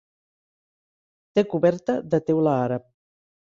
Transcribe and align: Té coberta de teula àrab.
Té 1.39 1.43
coberta 1.51 1.99
de 2.15 2.21
teula 2.31 2.57
àrab. 2.63 2.89